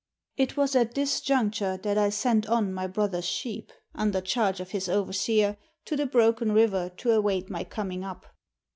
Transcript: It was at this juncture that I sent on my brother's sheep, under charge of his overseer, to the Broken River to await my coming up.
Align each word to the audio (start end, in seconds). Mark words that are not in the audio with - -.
It 0.35 0.57
was 0.57 0.75
at 0.75 0.95
this 0.95 1.21
juncture 1.21 1.77
that 1.77 1.95
I 1.95 2.09
sent 2.09 2.49
on 2.49 2.73
my 2.73 2.87
brother's 2.87 3.27
sheep, 3.27 3.71
under 3.93 4.19
charge 4.19 4.59
of 4.59 4.71
his 4.71 4.89
overseer, 4.89 5.57
to 5.85 5.95
the 5.95 6.07
Broken 6.07 6.53
River 6.53 6.89
to 6.97 7.11
await 7.11 7.51
my 7.51 7.63
coming 7.63 8.03
up. 8.03 8.25